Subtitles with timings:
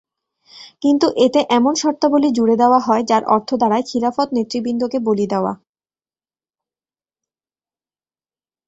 [0.81, 5.53] কিন্তু এতে এমন শর্তাবলি জুড়ে দেওয়া হয় যার অর্থ দাঁড়ায় খিলাফত নেতৃবৃন্দকে বলি দেওয়া।